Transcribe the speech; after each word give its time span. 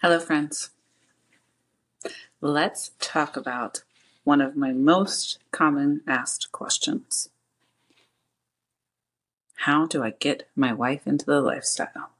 Hello, 0.00 0.20
friends. 0.20 0.70
Let's 2.40 2.92
talk 3.00 3.36
about 3.36 3.82
one 4.22 4.40
of 4.40 4.54
my 4.54 4.70
most 4.70 5.40
common 5.50 6.02
asked 6.06 6.52
questions 6.52 7.30
How 9.56 9.86
do 9.86 10.04
I 10.04 10.10
get 10.10 10.48
my 10.54 10.72
wife 10.72 11.04
into 11.04 11.26
the 11.26 11.40
lifestyle? 11.40 12.10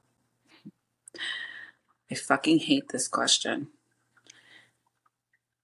I 2.11 2.17
fucking 2.17 2.59
hate 2.59 2.88
this 2.88 3.06
question. 3.06 3.69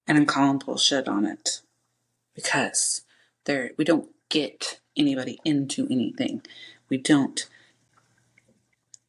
And 0.07 0.17
I'm 0.17 0.27
calling 0.27 0.59
bullshit 0.59 1.09
on 1.09 1.27
it 1.27 1.63
because 2.33 3.03
there 3.45 3.73
we 3.77 3.85
don't 3.85 4.11
get 4.29 4.79
anybody 4.97 5.41
into 5.45 5.89
anything. 5.91 6.43
We 6.89 6.97
don't 6.97 7.45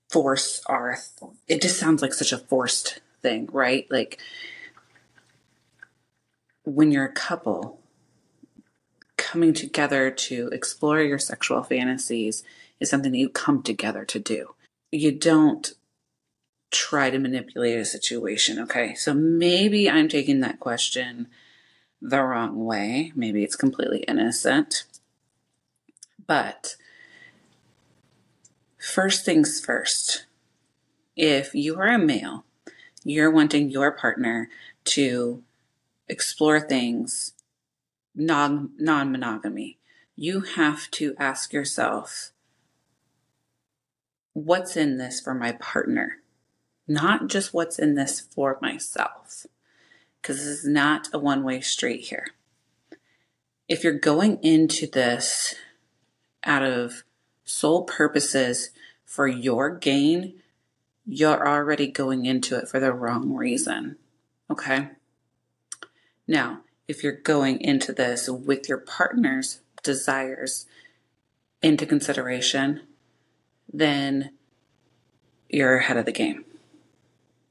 force 0.10 0.62
our 0.68 0.98
it 1.48 1.62
just 1.62 1.80
sounds 1.80 2.02
like 2.02 2.14
such 2.14 2.32
a 2.32 2.38
forced 2.38 3.00
thing, 3.22 3.50
right? 3.52 3.88
Like 3.90 4.20
when 6.64 6.92
you're 6.92 7.06
a 7.06 7.12
couple 7.12 7.80
coming 9.18 9.54
together 9.54 10.12
to 10.12 10.50
explore 10.50 11.02
your 11.02 11.20
sexual 11.20 11.64
fantasies 11.64 12.44
is 12.80 12.90
something 12.90 13.12
that 13.12 13.18
you 13.18 13.30
come 13.30 13.64
together 13.64 14.06
to 14.06 14.20
do. 14.20 14.56
You 14.92 15.12
don't 15.12 15.74
try 16.72 17.10
to 17.10 17.20
manipulate 17.20 17.78
a 17.78 17.86
situation, 17.86 18.60
okay? 18.60 18.94
So 18.96 19.14
maybe 19.14 19.90
I'm 19.90 20.10
taking 20.10 20.42
that 20.42 20.60
question 20.60 21.28
the 22.02 22.22
wrong 22.22 22.66
way. 22.66 23.12
Maybe 23.16 23.44
it's 23.44 23.56
completely 23.56 24.00
innocent. 24.08 24.84
But 26.28 26.76
first 28.86 29.26
things 29.26 29.60
first, 29.60 30.26
if 31.16 31.56
you 31.56 31.80
are 31.80 31.88
a 31.88 31.98
male, 31.98 32.46
you're 33.04 33.32
wanting 33.32 33.70
your 33.72 33.92
partner 33.92 34.48
to 34.84 35.44
explore 36.08 36.60
things 36.60 37.34
non 38.14 38.70
monogamy, 38.78 39.80
you 40.16 40.42
have 40.42 40.90
to 40.92 41.16
ask 41.18 41.52
yourself, 41.52 42.32
what's 44.34 44.78
in 44.78 44.98
this 44.98 45.20
for 45.20 45.34
my 45.34 45.54
partner? 45.54 46.18
Not 46.88 47.28
just 47.28 47.54
what's 47.54 47.80
in 47.80 47.96
this 47.96 48.20
for 48.20 48.60
myself. 48.62 49.48
Because 50.22 50.38
this 50.38 50.48
is 50.48 50.68
not 50.68 51.10
a 51.12 51.20
one 51.20 51.44
way 51.44 51.60
street 51.60 52.06
here. 52.06 52.28
If 53.68 53.84
you're 53.84 53.94
going 53.94 54.38
into 54.44 54.86
this 54.86 55.56
out 56.44 56.64
of 56.64 57.04
sole 57.46 57.84
purposes 57.84 58.72
for 59.06 59.28
your 59.28 59.70
gain, 59.70 60.34
you're 61.06 61.48
already 61.48 61.88
going 61.88 62.26
into 62.26 62.58
it 62.58 62.68
for 62.68 62.80
the 62.80 62.92
wrong 62.92 63.34
reason. 63.34 63.98
Okay? 64.50 64.90
Now, 66.28 66.62
if 66.88 67.04
you're 67.04 67.14
going 67.14 67.62
into 67.62 67.94
this 67.94 68.28
with 68.30 68.68
your 68.68 68.80
partner's 68.80 69.62
desires 69.84 70.66
into 71.62 71.86
consideration, 71.86 72.82
then 73.72 74.32
you're 75.50 75.78
ahead 75.78 75.98
of 75.98 76.06
the 76.06 76.12
game. 76.12 76.46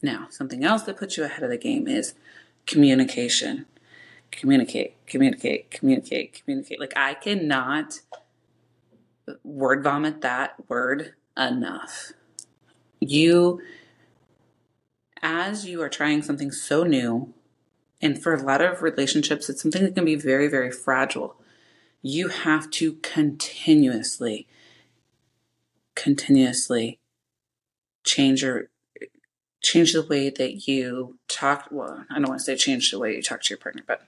Now, 0.03 0.27
something 0.31 0.65
else 0.65 0.83
that 0.83 0.97
puts 0.97 1.17
you 1.17 1.25
ahead 1.25 1.43
of 1.43 1.51
the 1.51 1.57
game 1.57 1.89
is 1.89 2.15
communication. 2.67 3.67
Communicate, 4.31 4.95
communicate, 5.07 5.71
communicate, 5.71 6.43
communicate. 6.45 6.81
Like, 6.81 6.93
I 6.97 7.15
cannot 7.15 8.01
word 9.43 9.83
vomit 9.83 10.21
that 10.21 10.69
word 10.69 11.15
enough. 11.37 12.13
You, 13.01 13.61
as 15.23 15.67
you 15.67 15.83
are 15.83 15.89
trying 15.89 16.23
something 16.23 16.51
so 16.51 16.85
new, 16.85 17.33
and 18.01 18.23
for 18.23 18.35
a 18.35 18.43
lot 18.43 18.61
of 18.61 18.83
relationships, 18.83 19.49
it's 19.49 19.63
something 19.63 19.83
that 19.83 19.95
can 19.95 20.05
be 20.05 20.17
very, 20.17 20.49
very 20.49 20.71
fragile. 20.71 21.37
You 22.03 22.29
have 22.29 22.71
to 22.73 22.95
continuously, 22.95 24.47
continuously 25.95 26.99
change 28.05 28.43
your 28.43 28.69
change 29.63 29.95
the 29.95 30.03
way 30.03 30.29
that 30.29 30.69
you 30.69 31.19
talk. 31.27 31.69
Well, 31.71 32.05
I 32.11 32.15
don't 32.17 32.29
want 32.29 32.41
to 32.41 32.45
say 32.45 32.57
change 32.57 32.91
the 32.91 32.99
way 32.99 33.17
you 33.17 33.23
talk 33.23 33.41
to 33.43 33.51
your 33.51 33.59
partner, 33.59 33.83
but 33.87 34.03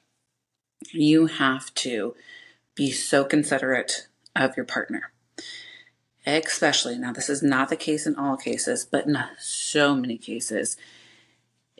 you 0.92 1.26
have 1.26 1.72
to 1.74 2.14
be 2.74 2.90
so 2.90 3.24
considerate 3.24 4.08
of 4.36 4.56
your 4.56 4.66
partner. 4.66 5.12
Especially 6.26 6.98
now, 6.98 7.12
this 7.12 7.30
is 7.30 7.42
not 7.42 7.68
the 7.68 7.76
case 7.76 8.06
in 8.06 8.16
all 8.16 8.36
cases, 8.36 8.84
but 8.84 9.06
in 9.06 9.16
so 9.38 9.94
many 9.94 10.18
cases, 10.18 10.76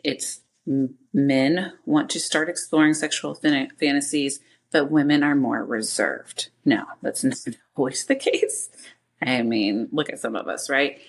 it's 0.03 0.41
men 1.13 1.73
want 1.85 2.09
to 2.11 2.19
start 2.19 2.49
exploring 2.49 2.93
sexual 2.93 3.35
fan- 3.35 3.71
fantasies, 3.79 4.39
but 4.71 4.91
women 4.91 5.23
are 5.23 5.35
more 5.35 5.63
reserved. 5.63 6.49
No, 6.65 6.85
that's 7.01 7.23
not 7.25 7.37
always 7.75 8.05
the 8.05 8.15
case. 8.15 8.69
I 9.21 9.41
mean, 9.41 9.89
look 9.91 10.09
at 10.09 10.19
some 10.19 10.35
of 10.35 10.47
us, 10.47 10.69
right? 10.69 10.99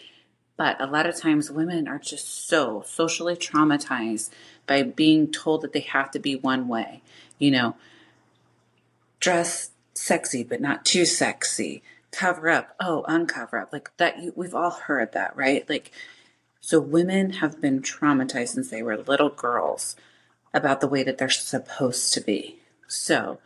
But 0.57 0.81
a 0.81 0.87
lot 0.87 1.07
of 1.07 1.17
times 1.17 1.51
women 1.51 1.87
are 1.87 1.99
just 1.99 2.49
so 2.49 2.83
socially 2.85 3.37
traumatized 3.37 4.31
by 4.67 4.83
being 4.83 5.31
told 5.31 5.63
that 5.63 5.73
they 5.73 5.81
have 5.81 6.11
to 6.13 6.19
be 6.19 6.35
one 6.35 6.67
way. 6.67 7.03
You 7.39 7.53
know, 7.53 7.77
dress 9.21 9.71
sexy, 9.99 10.45
but 10.45 10.61
not 10.61 10.85
too 10.85 11.05
sexy. 11.05 11.83
Cover 12.11 12.49
up. 12.49 12.75
Oh, 12.81 13.05
uncover 13.07 13.59
up. 13.59 13.73
Like 13.73 13.91
that. 13.99 14.23
You, 14.23 14.33
we've 14.37 14.55
all 14.55 14.71
heard 14.71 15.13
that, 15.13 15.37
right? 15.37 15.69
Like, 15.69 15.93
so 16.61 16.81
women 16.81 17.35
have 17.35 17.61
been 17.61 17.81
traumatized 17.81 18.49
since 18.49 18.71
they 18.71 18.83
were 18.83 18.97
little 18.97 19.31
girls 19.31 19.97
about 20.55 20.81
the 20.81 20.89
way 20.89 21.03
that 21.03 21.19
they're 21.19 21.29
supposed 21.29 22.13
to 22.15 22.21
be. 22.21 22.57
So, 22.87 23.39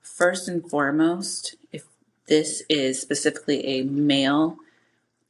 first 0.00 0.48
and 0.48 0.68
foremost, 0.68 1.56
if 1.72 1.84
this 2.26 2.62
is 2.68 3.00
specifically 3.00 3.64
a 3.66 3.82
male 3.82 4.56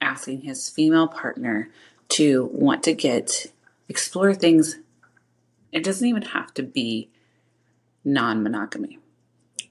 asking 0.01 0.43
his 0.43 0.69
female 0.69 1.09
partner 1.09 1.71
to 2.09 2.51
want 2.53 2.83
to 2.85 2.93
get 2.93 3.47
explore 3.89 4.35
things, 4.35 4.77
it 5.73 5.83
doesn't 5.83 6.07
even 6.07 6.23
have 6.23 6.53
to 6.55 6.63
be 6.63 7.09
non 8.05 8.43
monogamy. 8.43 8.99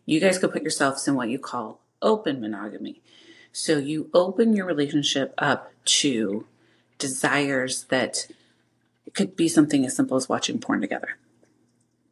You 0.05 0.19
guys 0.19 0.37
could 0.37 0.51
put 0.51 0.61
yourselves 0.61 1.07
in 1.07 1.15
what 1.15 1.29
you 1.29 1.39
call 1.39 1.79
open 2.01 2.39
monogamy. 2.39 3.01
So 3.51 3.77
you 3.77 4.09
open 4.13 4.55
your 4.55 4.65
relationship 4.65 5.33
up 5.37 5.71
to 5.85 6.45
desires 6.97 7.85
that 7.85 8.27
could 9.13 9.35
be 9.35 9.47
something 9.47 9.85
as 9.85 9.95
simple 9.95 10.17
as 10.17 10.29
watching 10.29 10.59
porn 10.59 10.81
together. 10.81 11.17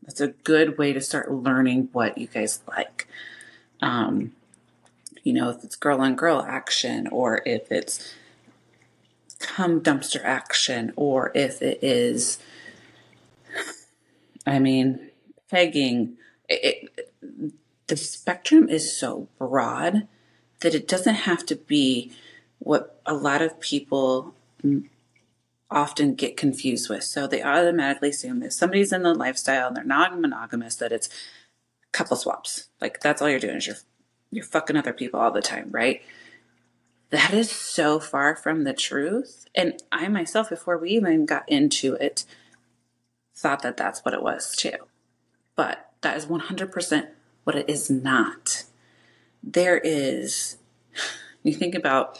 That's 0.03 0.21
a 0.21 0.29
good 0.29 0.77
way 0.77 0.93
to 0.93 1.01
start 1.01 1.31
learning 1.31 1.89
what 1.91 2.17
you 2.17 2.27
guys 2.27 2.61
like. 2.67 3.07
Um, 3.81 4.33
you 5.23 5.33
know, 5.33 5.49
if 5.49 5.63
it's 5.63 5.75
girl 5.75 6.01
on 6.01 6.15
girl 6.15 6.41
action, 6.47 7.07
or 7.07 7.41
if 7.45 7.71
it's 7.71 8.13
come 9.39 9.81
dumpster 9.81 10.23
action, 10.23 10.91
or 10.95 11.31
if 11.35 11.61
it 11.61 11.79
is, 11.81 12.39
I 14.45 14.59
mean, 14.59 15.09
pegging. 15.49 16.17
It, 16.49 16.89
it, 17.21 17.53
the 17.87 17.97
spectrum 17.97 18.69
is 18.69 18.97
so 18.97 19.27
broad 19.37 20.07
that 20.61 20.75
it 20.75 20.87
doesn't 20.87 21.15
have 21.15 21.45
to 21.47 21.55
be 21.55 22.11
what 22.59 23.01
a 23.05 23.13
lot 23.13 23.41
of 23.41 23.59
people 23.59 24.33
often 25.69 26.15
get 26.15 26.37
confused 26.37 26.89
with. 26.89 27.03
So 27.03 27.27
they 27.27 27.43
automatically 27.43 28.09
assume 28.09 28.39
that 28.39 28.53
somebody's 28.53 28.93
in 28.93 29.03
the 29.03 29.13
lifestyle 29.13 29.67
and 29.67 29.75
they're 29.75 29.83
not 29.83 30.19
monogamous, 30.19 30.75
that 30.75 30.91
it's 30.91 31.09
couple 31.91 32.17
swaps. 32.17 32.69
Like 32.81 33.01
that's 33.01 33.21
all 33.21 33.29
you're 33.29 33.39
doing 33.39 33.57
is 33.57 33.67
you're 33.67 33.77
you're 34.33 34.43
fucking 34.43 34.75
other 34.75 34.93
people 34.93 35.19
all 35.19 35.31
the 35.31 35.41
time, 35.41 35.69
right? 35.71 36.01
That 37.11 37.33
is 37.33 37.51
so 37.51 37.99
far 37.99 38.35
from 38.35 38.63
the 38.63 38.73
truth. 38.73 39.45
And 39.53 39.79
I 39.91 40.07
myself, 40.07 40.49
before 40.49 40.77
we 40.77 40.89
even 40.91 41.25
got 41.25 41.47
into 41.47 41.93
it, 41.95 42.25
thought 43.35 43.61
that 43.61 43.77
that's 43.77 44.03
what 44.03 44.13
it 44.15 44.23
was 44.23 44.55
too. 44.55 44.77
But 45.55 45.91
that 46.01 46.17
is 46.17 46.25
100% 46.25 47.07
what 47.43 47.55
it 47.55 47.69
is 47.69 47.89
not. 47.89 48.63
There 49.41 49.77
is, 49.77 50.57
you 51.43 51.53
think 51.53 51.75
about 51.75 52.19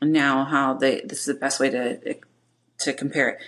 now 0.00 0.44
how 0.44 0.74
they 0.74 1.00
this 1.00 1.20
is 1.20 1.26
the 1.26 1.34
best 1.34 1.58
way 1.58 1.70
to 1.70 2.16
to 2.78 2.92
compare 2.92 3.30
it. 3.30 3.40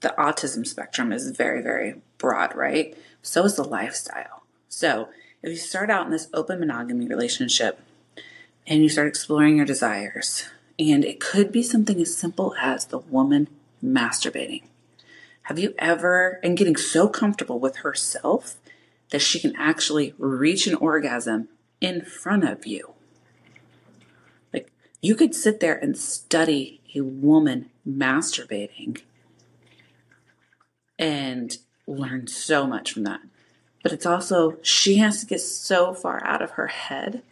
The 0.00 0.14
autism 0.18 0.66
spectrum 0.66 1.12
is 1.12 1.30
very 1.30 1.62
very 1.62 2.00
broad, 2.18 2.54
right? 2.54 2.96
So 3.22 3.44
is 3.44 3.56
the 3.56 3.64
lifestyle. 3.64 4.44
So 4.68 5.08
if 5.42 5.50
you 5.50 5.56
start 5.56 5.90
out 5.90 6.06
in 6.06 6.12
this 6.12 6.28
open 6.32 6.60
monogamy 6.60 7.06
relationship 7.06 7.80
and 8.66 8.82
you 8.82 8.88
start 8.88 9.08
exploring 9.08 9.56
your 9.56 9.66
desires, 9.66 10.48
and 10.78 11.04
it 11.04 11.20
could 11.20 11.52
be 11.52 11.62
something 11.62 12.00
as 12.00 12.16
simple 12.16 12.54
as 12.60 12.86
the 12.86 12.98
woman 12.98 13.48
masturbating. 13.82 14.64
Have 15.42 15.58
you 15.58 15.74
ever, 15.78 16.40
and 16.42 16.56
getting 16.56 16.76
so 16.76 17.08
comfortable 17.08 17.60
with 17.60 17.76
herself 17.76 18.56
that 19.10 19.22
she 19.22 19.40
can 19.40 19.54
actually 19.56 20.14
reach 20.18 20.66
an 20.66 20.74
orgasm 20.74 21.48
in 21.80 22.02
front 22.02 22.44
of 22.44 22.66
you? 22.66 22.94
Like 24.52 24.72
you 25.00 25.14
could 25.14 25.34
sit 25.34 25.60
there 25.60 25.76
and 25.76 25.96
study 25.96 26.80
a 26.94 27.00
woman 27.00 27.70
masturbating 27.88 29.00
and 30.98 31.58
learn 31.86 32.26
so 32.26 32.66
much 32.66 32.92
from 32.92 33.04
that. 33.04 33.20
But 33.82 33.92
it's 33.92 34.06
also, 34.06 34.56
she 34.62 34.96
has 34.96 35.20
to 35.20 35.26
get 35.26 35.40
so 35.40 35.94
far 35.94 36.24
out 36.24 36.42
of 36.42 36.52
her 36.52 36.66
head 36.66 37.22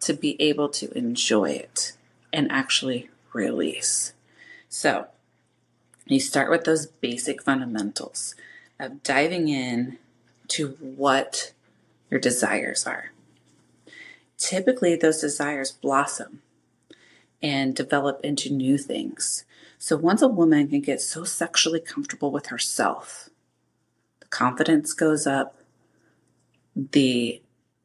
to 0.00 0.12
be 0.12 0.40
able 0.42 0.68
to 0.68 0.90
enjoy 0.96 1.50
it 1.50 1.92
and 2.32 2.50
actually 2.52 3.08
release. 3.32 4.12
So, 4.68 5.06
you 6.04 6.20
start 6.20 6.50
with 6.50 6.64
those 6.64 6.86
basic 6.86 7.42
fundamentals 7.42 8.34
of 8.78 9.02
diving 9.02 9.48
in 9.48 9.98
to 10.48 10.70
what 10.80 11.52
your 12.10 12.20
desires 12.20 12.86
are. 12.86 13.12
Typically, 14.38 14.96
those 14.96 15.20
desires 15.20 15.72
blossom 15.72 16.42
and 17.42 17.74
develop 17.74 18.20
into 18.22 18.52
new 18.52 18.78
things. 18.78 19.44
So, 19.78 19.96
once 19.96 20.22
a 20.22 20.28
woman 20.28 20.68
can 20.68 20.80
get 20.80 21.00
so 21.00 21.24
sexually 21.24 21.80
comfortable 21.80 22.30
with 22.30 22.46
herself, 22.46 23.28
the 24.20 24.26
confidence 24.26 24.92
goes 24.92 25.26
up, 25.26 25.56
the 26.74 27.40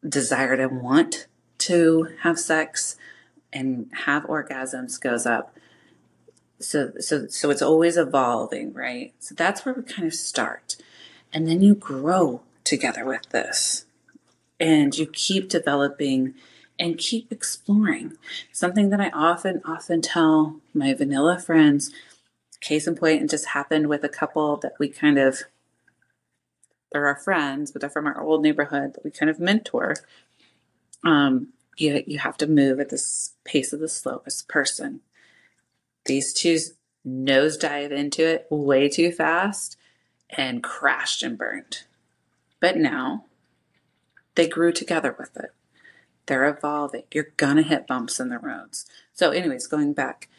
desire 0.07 0.57
to 0.57 0.67
want 0.67 1.27
to 1.59 2.09
have 2.21 2.39
sex 2.39 2.97
and 3.53 3.89
have 4.05 4.23
orgasms 4.23 4.99
goes 4.99 5.25
up. 5.25 5.55
So, 6.59 6.91
so, 6.99 7.27
so 7.27 7.49
it's 7.49 7.61
always 7.61 7.97
evolving, 7.97 8.73
right? 8.73 9.13
So 9.19 9.35
that's 9.35 9.65
where 9.65 9.73
we 9.73 9.83
kind 9.83 10.07
of 10.07 10.13
start. 10.13 10.75
And 11.33 11.47
then 11.47 11.61
you 11.61 11.75
grow 11.75 12.41
together 12.71 13.03
with 13.05 13.29
this 13.31 13.85
and 14.61 14.97
you 14.97 15.05
keep 15.07 15.49
developing 15.49 16.35
and 16.79 16.97
keep 16.97 17.29
exploring. 17.31 18.13
Something 18.53 18.89
that 18.91 19.01
I 19.01 19.09
often, 19.09 19.61
often 19.65 20.01
tell 20.01 20.61
my 20.73 20.93
vanilla 20.93 21.37
friends, 21.37 21.91
case 22.61 22.87
in 22.87 22.95
point, 22.95 23.23
it 23.23 23.29
just 23.29 23.47
happened 23.47 23.87
with 23.87 24.05
a 24.05 24.09
couple 24.09 24.55
that 24.57 24.73
we 24.79 24.87
kind 24.87 25.17
of, 25.17 25.39
they're 26.91 27.05
our 27.07 27.17
friends, 27.17 27.71
but 27.71 27.81
they're 27.81 27.89
from 27.89 28.07
our 28.07 28.21
old 28.21 28.41
neighborhood 28.41 28.93
that 28.93 29.03
we 29.03 29.11
kind 29.11 29.29
of 29.29 29.39
mentor. 29.39 29.95
Um, 31.03 31.49
you, 31.75 32.03
you 32.07 32.19
have 32.19 32.37
to 32.37 32.47
move 32.47 32.79
at 32.79 32.89
this 32.89 33.33
pace 33.43 33.73
of 33.73 33.81
the 33.81 33.89
slowest 33.89 34.47
person. 34.47 35.01
These 36.05 36.33
two 36.33 36.57
nosedive 37.05 37.91
into 37.91 38.25
it 38.25 38.47
way 38.49 38.87
too 38.87 39.11
fast 39.11 39.75
and 40.29 40.63
crashed 40.63 41.23
and 41.23 41.37
burned. 41.37 41.83
But 42.61 42.77
now 42.77 43.25
they 44.35 44.47
grew 44.47 44.71
together 44.71 45.13
with 45.19 45.35
it. 45.35 45.53
They're 46.27 46.47
evolving. 46.47 47.03
You're 47.11 47.33
gonna 47.35 47.63
hit 47.63 47.87
bumps 47.87 48.21
in 48.21 48.29
the 48.29 48.39
roads. 48.39 48.85
So, 49.11 49.31
anyways, 49.31 49.67
going 49.67 49.91
back, 49.91 50.29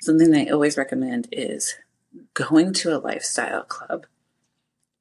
something 0.00 0.34
I 0.34 0.50
always 0.50 0.76
recommend 0.76 1.28
is 1.32 1.76
going 2.34 2.74
to 2.74 2.94
a 2.94 2.98
lifestyle 2.98 3.62
club, 3.62 4.06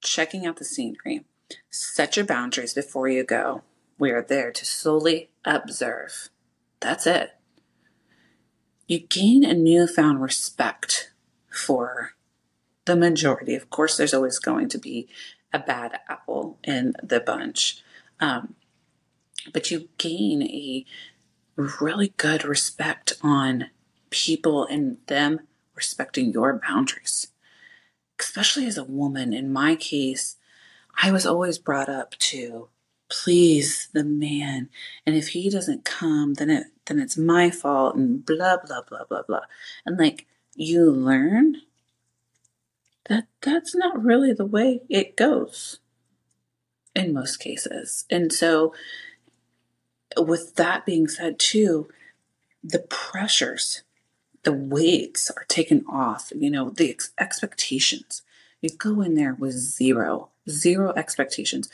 checking 0.01 0.45
out 0.45 0.57
the 0.57 0.63
scenery, 0.63 1.25
set 1.69 2.15
your 2.15 2.25
boundaries 2.25 2.73
before 2.73 3.09
you 3.09 3.23
go. 3.23 3.63
We 3.97 4.11
are 4.11 4.21
there 4.21 4.51
to 4.51 4.65
solely 4.65 5.31
observe. 5.43 6.29
That's 6.79 7.05
it. 7.05 7.31
You 8.87 8.99
gain 8.99 9.43
a 9.43 9.53
newfound 9.53 10.21
respect 10.21 11.11
for 11.49 12.13
the 12.85 12.95
majority. 12.95 13.55
Of 13.55 13.69
course, 13.69 13.97
there's 13.97 14.13
always 14.13 14.39
going 14.39 14.69
to 14.69 14.77
be 14.77 15.07
a 15.53 15.59
bad 15.59 15.99
apple 16.09 16.57
in 16.63 16.93
the 17.01 17.19
bunch. 17.19 17.81
Um, 18.19 18.55
but 19.53 19.71
you 19.71 19.89
gain 19.97 20.43
a 20.43 20.85
really 21.55 22.13
good 22.17 22.43
respect 22.43 23.13
on 23.21 23.69
people 24.09 24.65
and 24.65 24.97
them 25.07 25.41
respecting 25.75 26.31
your 26.31 26.61
boundaries. 26.67 27.27
Especially 28.19 28.67
as 28.67 28.77
a 28.77 28.83
woman, 28.83 29.33
in 29.33 29.51
my 29.51 29.75
case, 29.75 30.37
I 31.01 31.11
was 31.11 31.25
always 31.25 31.57
brought 31.57 31.89
up 31.89 32.11
to 32.19 32.69
please 33.09 33.89
the 33.93 34.03
man. 34.03 34.69
And 35.05 35.15
if 35.15 35.29
he 35.29 35.49
doesn't 35.49 35.85
come, 35.85 36.35
then 36.35 36.49
it 36.49 36.67
then 36.85 36.99
it's 36.99 37.17
my 37.17 37.49
fault 37.49 37.95
and 37.95 38.25
blah 38.25 38.57
blah 38.65 38.81
blah 38.87 39.05
blah 39.09 39.23
blah. 39.23 39.41
And 39.85 39.97
like 39.97 40.27
you 40.55 40.89
learn 40.89 41.57
that 43.11 43.27
that's 43.41 43.75
not 43.75 44.01
really 44.01 44.31
the 44.31 44.45
way 44.45 44.79
it 44.87 45.17
goes 45.17 45.79
in 46.95 47.13
most 47.13 47.41
cases. 47.41 48.05
And 48.09 48.31
so 48.31 48.73
with 50.15 50.55
that 50.55 50.85
being 50.85 51.09
said, 51.09 51.37
too, 51.37 51.89
the 52.63 52.79
pressures, 52.79 53.83
the 54.43 54.53
weights 54.53 55.29
are 55.29 55.43
taken 55.49 55.83
off, 55.89 56.31
you 56.33 56.49
know, 56.49 56.69
the 56.69 56.89
ex- 56.89 57.11
expectations. 57.19 58.21
You 58.61 58.69
go 58.69 59.01
in 59.01 59.15
there 59.15 59.33
with 59.33 59.55
zero, 59.55 60.29
zero 60.49 60.93
expectations. 60.95 61.67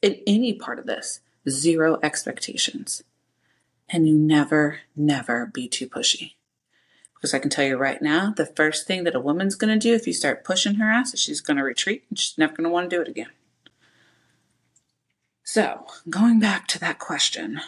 In 0.00 0.22
any 0.26 0.54
part 0.54 0.78
of 0.78 0.86
this, 0.86 1.20
zero 1.50 1.98
expectations. 2.02 3.02
And 3.90 4.08
you 4.08 4.14
never, 4.14 4.78
never 4.96 5.44
be 5.44 5.68
too 5.68 5.86
pushy. 5.86 6.32
Because 7.18 7.34
I 7.34 7.40
can 7.40 7.50
tell 7.50 7.64
you 7.64 7.76
right 7.76 8.00
now, 8.00 8.32
the 8.36 8.46
first 8.46 8.86
thing 8.86 9.02
that 9.02 9.16
a 9.16 9.20
woman's 9.20 9.56
going 9.56 9.76
to 9.76 9.88
do 9.88 9.94
if 9.94 10.06
you 10.06 10.12
start 10.12 10.44
pushing 10.44 10.76
her 10.76 10.88
ass 10.88 11.12
is 11.12 11.20
she's 11.20 11.40
going 11.40 11.56
to 11.56 11.64
retreat 11.64 12.04
and 12.08 12.18
she's 12.18 12.38
never 12.38 12.54
going 12.54 12.64
to 12.64 12.70
want 12.70 12.88
to 12.88 12.96
do 12.96 13.02
it 13.02 13.08
again. 13.08 13.30
So, 15.42 15.86
going 16.08 16.38
back 16.38 16.68
to 16.68 16.78
that 16.78 17.00
question 17.00 17.60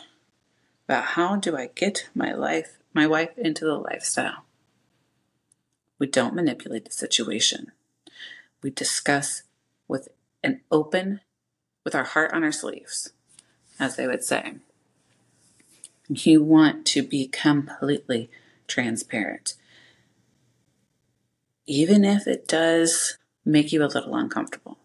about 0.86 1.04
how 1.04 1.36
do 1.36 1.56
I 1.56 1.70
get 1.74 2.08
my 2.14 2.32
life, 2.32 2.78
my 2.92 3.06
wife 3.06 3.36
into 3.38 3.64
the 3.64 3.76
lifestyle. 3.76 4.44
We 5.98 6.06
don't 6.06 6.34
manipulate 6.34 6.84
the 6.84 6.92
situation. 6.92 7.72
We 8.62 8.70
discuss 8.70 9.44
with 9.88 10.08
an 10.44 10.60
open, 10.70 11.20
with 11.84 11.94
our 11.94 12.04
heart 12.04 12.32
on 12.32 12.44
our 12.44 12.52
sleeves, 12.52 13.12
as 13.78 13.96
they 13.96 14.06
would 14.06 14.22
say. 14.22 14.56
You 16.08 16.42
want 16.42 16.86
to 16.86 17.02
be 17.02 17.28
completely 17.28 18.30
transparent. 18.70 19.54
Even 21.66 22.04
if 22.04 22.26
it 22.26 22.48
does 22.48 23.18
make 23.44 23.72
you 23.72 23.84
a 23.84 23.86
little 23.86 24.14
uncomfortable. 24.14 24.78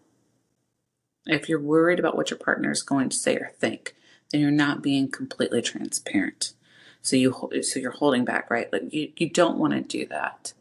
If 1.26 1.48
you're 1.48 1.60
worried 1.60 1.98
about 1.98 2.16
what 2.16 2.30
your 2.30 2.38
partner 2.38 2.70
is 2.70 2.82
going 2.82 3.08
to 3.08 3.16
say 3.16 3.36
or 3.36 3.50
think, 3.58 3.94
then 4.30 4.40
you're 4.40 4.50
not 4.50 4.82
being 4.82 5.10
completely 5.10 5.62
transparent. 5.62 6.52
So 7.02 7.16
you 7.16 7.62
so 7.62 7.78
you're 7.78 7.92
holding 7.92 8.24
back, 8.24 8.50
right? 8.50 8.72
Like 8.72 8.92
you, 8.92 9.12
you 9.16 9.30
don't 9.30 9.58
want 9.58 9.72
to 9.72 9.80
do 9.80 10.06
that. 10.06 10.52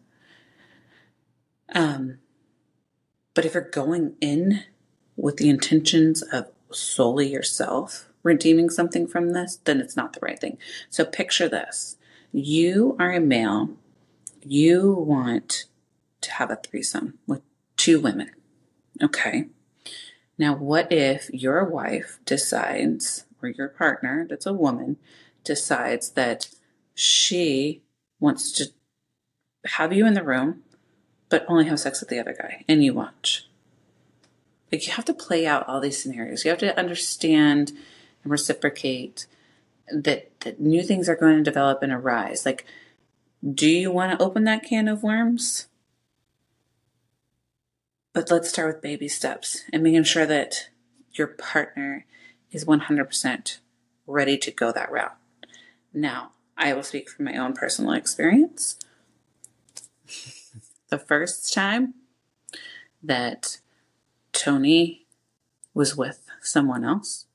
Um, 1.73 2.19
but 3.33 3.45
if 3.45 3.53
you're 3.53 3.63
going 3.63 4.15
in 4.21 4.63
with 5.15 5.37
the 5.37 5.49
intentions 5.49 6.21
of 6.21 6.51
solely 6.71 7.27
yourself 7.27 8.09
redeeming 8.23 8.69
something 8.69 9.07
from 9.07 9.33
this, 9.33 9.59
then 9.65 9.79
it's 9.79 9.95
not 9.95 10.13
the 10.13 10.19
right 10.21 10.39
thing. 10.39 10.57
So 10.89 11.05
picture 11.05 11.47
this. 11.47 11.94
You 12.37 12.97
are 12.99 13.13
a 13.13 13.21
male. 13.21 13.69
You 14.43 14.91
want 14.91 15.67
to 16.19 16.31
have 16.31 16.51
a 16.51 16.57
threesome 16.57 17.17
with 17.25 17.41
two 17.77 18.01
women. 18.01 18.29
Okay. 19.01 19.45
Now, 20.37 20.53
what 20.53 20.91
if 20.91 21.29
your 21.29 21.63
wife 21.63 22.19
decides 22.25 23.23
or 23.41 23.47
your 23.47 23.69
partner, 23.69 24.27
that's 24.29 24.45
a 24.45 24.51
woman, 24.51 24.97
decides 25.45 26.09
that 26.09 26.49
she 26.93 27.83
wants 28.19 28.51
to 28.51 28.65
have 29.67 29.93
you 29.93 30.05
in 30.05 30.13
the 30.13 30.21
room, 30.21 30.63
but 31.29 31.45
only 31.47 31.67
have 31.67 31.79
sex 31.79 32.01
with 32.01 32.09
the 32.09 32.19
other 32.19 32.35
guy, 32.37 32.65
and 32.67 32.83
you 32.83 32.93
watch. 32.93 33.47
Like 34.73 34.85
you 34.85 34.91
have 34.91 35.05
to 35.05 35.13
play 35.13 35.47
out 35.47 35.65
all 35.69 35.79
these 35.79 36.03
scenarios. 36.03 36.43
You 36.43 36.49
have 36.49 36.59
to 36.59 36.77
understand 36.77 37.71
and 38.23 38.31
reciprocate 38.31 39.25
that 39.91 40.39
that 40.41 40.59
new 40.59 40.83
things 40.83 41.09
are 41.09 41.15
going 41.15 41.37
to 41.37 41.43
develop 41.43 41.81
and 41.81 41.91
arise. 41.91 42.45
Like, 42.45 42.65
do 43.53 43.67
you 43.67 43.91
want 43.91 44.17
to 44.17 44.25
open 44.25 44.43
that 44.45 44.63
can 44.63 44.87
of 44.87 45.03
worms? 45.03 45.67
But 48.13 48.31
let's 48.31 48.49
start 48.49 48.67
with 48.67 48.81
baby 48.81 49.07
steps 49.07 49.63
and 49.73 49.83
making 49.83 50.05
sure 50.05 50.25
that 50.25 50.69
your 51.11 51.27
partner 51.27 52.05
is 52.51 52.63
100% 52.63 53.57
ready 54.07 54.37
to 54.37 54.51
go 54.51 54.71
that 54.71 54.91
route. 54.91 55.17
Now, 55.93 56.31
I 56.57 56.73
will 56.73 56.83
speak 56.83 57.09
from 57.09 57.25
my 57.25 57.35
own 57.35 57.53
personal 57.53 57.91
experience. 57.91 58.77
the 60.89 60.97
first 60.97 61.53
time 61.53 61.95
that 63.03 63.59
Tony 64.31 65.05
was 65.73 65.95
with 65.95 66.25
someone 66.41 66.85
else, 66.85 67.25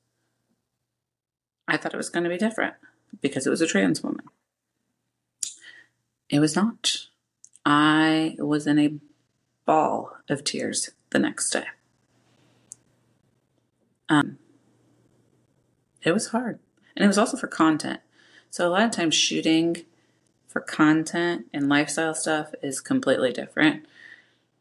I 1.71 1.77
thought 1.77 1.95
it 1.95 1.99
was 1.99 2.11
going 2.11 2.25
to 2.25 2.31
be 2.31 2.37
different 2.37 2.75
because 3.21 3.47
it 3.47 3.51
was 3.51 3.61
a 3.61 3.67
trans 3.67 4.03
woman. 4.03 4.25
It 6.29 6.41
was 6.41 6.57
not. 6.57 7.07
I 7.65 8.35
was 8.39 8.67
in 8.67 8.79
a 8.81 8.95
ball 9.67 10.17
of 10.29 10.43
tears 10.43 10.91
the 11.11 11.21
next 11.21 11.51
day. 11.51 11.67
Um, 14.09 14.39
it 16.03 16.11
was 16.11 16.29
hard. 16.29 16.59
And 16.97 17.05
it 17.05 17.07
was 17.07 17.19
also 17.19 17.37
for 17.37 17.47
content. 17.47 18.01
So 18.51 18.67
a 18.67 18.71
lot 18.71 18.83
of 18.83 18.91
times 18.91 19.15
shooting 19.15 19.85
for 20.49 20.61
content 20.61 21.47
and 21.55 21.69
lifestyle 21.69 22.15
stuff 22.17 22.53
is 22.65 22.81
completely 22.81 23.33
different. 23.33 23.87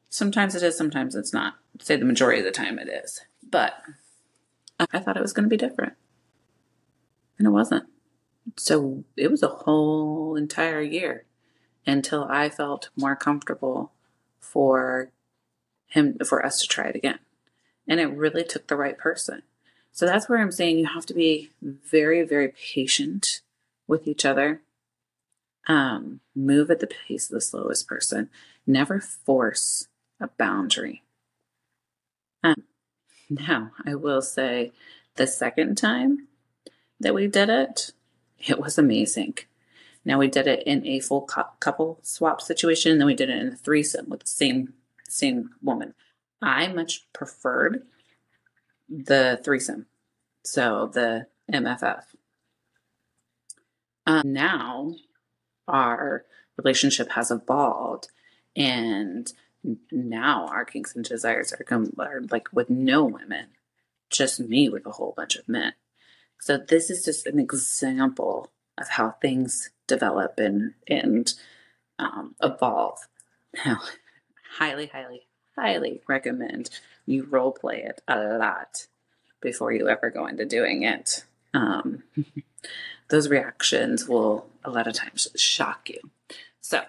Sometimes 0.09 0.53
it 0.53 0.61
is, 0.61 0.77
sometimes 0.77 1.15
it's 1.15 1.33
not. 1.33 1.55
I'd 1.73 1.81
say 1.81 1.95
the 1.95 2.05
majority 2.05 2.39
of 2.39 2.45
the 2.45 2.51
time 2.51 2.77
it 2.77 2.87
is. 2.87 3.21
But 3.49 3.73
I 4.79 4.99
thought 4.99 5.17
it 5.17 5.23
was 5.23 5.33
going 5.33 5.45
to 5.45 5.49
be 5.49 5.57
different. 5.57 5.93
And 7.39 7.47
it 7.47 7.51
wasn't. 7.51 7.85
So 8.57 9.05
it 9.17 9.31
was 9.31 9.41
a 9.41 9.47
whole 9.47 10.35
entire 10.35 10.81
year 10.81 11.25
until 11.87 12.25
I 12.25 12.49
felt 12.49 12.89
more 12.95 13.15
comfortable 13.15 13.93
for 14.39 15.09
him, 15.87 16.17
for 16.25 16.45
us 16.45 16.61
to 16.61 16.67
try 16.67 16.89
it 16.89 16.95
again. 16.95 17.19
And 17.87 17.99
it 17.99 18.07
really 18.07 18.43
took 18.43 18.67
the 18.67 18.75
right 18.75 18.97
person. 18.97 19.41
So 19.91 20.05
that's 20.05 20.29
where 20.29 20.39
I'm 20.39 20.51
saying 20.51 20.77
you 20.77 20.85
have 20.85 21.05
to 21.07 21.13
be 21.13 21.49
very, 21.61 22.23
very 22.23 22.49
patient 22.49 23.41
with 23.87 24.07
each 24.07 24.25
other. 24.25 24.61
Um, 25.67 26.19
move 26.35 26.69
at 26.71 26.79
the 26.79 26.87
pace 26.87 27.29
of 27.29 27.35
the 27.35 27.41
slowest 27.41 27.87
person. 27.87 28.29
Never 28.65 28.99
force 28.99 29.87
a 30.19 30.27
boundary. 30.27 31.03
Um, 32.43 32.63
now, 33.29 33.71
I 33.85 33.95
will 33.95 34.21
say 34.21 34.71
the 35.15 35.27
second 35.27 35.75
time 35.75 36.27
that 36.99 37.13
we 37.13 37.27
did 37.27 37.49
it, 37.49 37.91
it 38.39 38.59
was 38.59 38.77
amazing. 38.77 39.37
Now 40.05 40.17
we 40.17 40.27
did 40.27 40.47
it 40.47 40.63
in 40.65 40.85
a 40.87 40.99
full 40.99 41.21
couple 41.21 41.99
swap 42.01 42.41
situation, 42.41 42.97
then 42.97 43.07
we 43.07 43.15
did 43.15 43.29
it 43.29 43.37
in 43.37 43.49
a 43.49 43.55
threesome 43.55 44.09
with 44.09 44.21
the 44.21 44.27
same 44.27 44.73
same 45.07 45.51
woman. 45.61 45.93
I 46.41 46.67
much 46.67 47.05
preferred 47.13 47.85
the 48.87 49.39
threesome, 49.43 49.87
so 50.43 50.89
the 50.93 51.27
MFF. 51.51 52.03
Um, 54.05 54.33
now 54.33 54.95
our 55.67 56.25
relationship 56.57 57.11
has 57.11 57.29
evolved, 57.29 58.07
and 58.55 59.31
now 59.91 60.47
our 60.47 60.65
kinks 60.65 60.95
and 60.95 61.05
desires 61.05 61.53
are, 61.53 61.63
come, 61.63 61.93
are 61.99 62.21
like 62.31 62.47
with 62.53 62.69
no 62.69 63.03
women, 63.03 63.47
just 64.09 64.39
me 64.39 64.69
with 64.69 64.85
a 64.85 64.91
whole 64.91 65.13
bunch 65.15 65.35
of 65.35 65.47
men. 65.47 65.73
So 66.39 66.57
this 66.57 66.89
is 66.89 67.03
just 67.05 67.27
an 67.27 67.37
example 67.37 68.49
of 68.77 68.89
how 68.89 69.11
things 69.21 69.69
develop 69.87 70.39
and 70.39 70.73
and 70.87 71.33
um, 71.99 72.35
evolve. 72.41 72.99
Now, 73.65 73.81
highly, 74.57 74.87
highly, 74.87 75.27
highly 75.57 76.01
recommend 76.07 76.69
you 77.05 77.25
role 77.25 77.51
play 77.51 77.83
it 77.83 78.01
a 78.07 78.37
lot 78.37 78.87
before 79.41 79.71
you 79.71 79.89
ever 79.89 80.09
go 80.09 80.27
into 80.27 80.45
doing 80.45 80.83
it. 80.83 81.25
Um, 81.53 82.03
those 83.09 83.29
reactions 83.29 84.07
will 84.07 84.47
a 84.63 84.69
lot 84.69 84.87
of 84.87 84.93
times 84.93 85.27
shock 85.35 85.89
you. 85.89 85.99
So, 86.61 86.83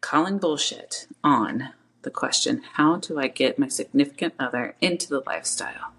calling 0.00 0.38
bullshit 0.38 1.08
on 1.24 1.70
the 2.02 2.10
question 2.10 2.62
how 2.74 2.96
do 2.96 3.18
I 3.18 3.26
get 3.28 3.58
my 3.58 3.68
significant 3.68 4.34
other 4.38 4.76
into 4.80 5.08
the 5.08 5.22
lifestyle? 5.26 5.92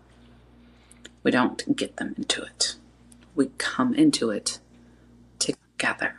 We 1.24 1.32
don't 1.32 1.76
get 1.76 1.98
them 1.98 2.16
into 2.18 2.44
it, 2.44 2.76
we 3.36 3.52
come 3.58 3.94
into 3.94 4.30
it 4.32 4.60
together. 5.40 6.19